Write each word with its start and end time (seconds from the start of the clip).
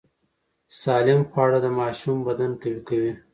سالم 0.81 1.21
خواړه 1.29 1.59
د 1.65 1.67
ماشوم 1.79 2.17
بدن 2.27 2.51
قوي 2.61 2.81
کوي۔ 2.87 3.11